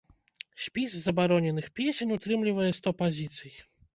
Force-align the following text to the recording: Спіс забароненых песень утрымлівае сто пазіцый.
Спіс 0.63 0.95
забароненых 1.07 1.67
песень 1.79 2.13
утрымлівае 2.17 2.67
сто 2.81 2.89
пазіцый. 3.05 3.53